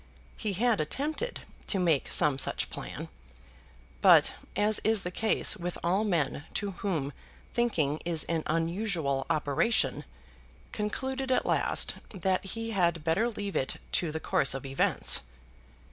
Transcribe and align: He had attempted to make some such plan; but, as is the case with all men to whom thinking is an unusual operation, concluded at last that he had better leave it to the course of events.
He 0.35 0.53
had 0.53 0.81
attempted 0.81 1.41
to 1.67 1.77
make 1.77 2.09
some 2.09 2.39
such 2.39 2.71
plan; 2.71 3.07
but, 4.01 4.33
as 4.55 4.79
is 4.83 5.03
the 5.03 5.11
case 5.11 5.55
with 5.55 5.77
all 5.83 6.03
men 6.03 6.43
to 6.55 6.71
whom 6.71 7.13
thinking 7.53 7.99
is 8.03 8.23
an 8.23 8.41
unusual 8.47 9.27
operation, 9.29 10.03
concluded 10.71 11.31
at 11.31 11.45
last 11.45 11.97
that 12.15 12.43
he 12.43 12.71
had 12.71 13.03
better 13.03 13.29
leave 13.29 13.55
it 13.55 13.75
to 13.91 14.11
the 14.11 14.19
course 14.19 14.55
of 14.55 14.65
events. 14.65 15.21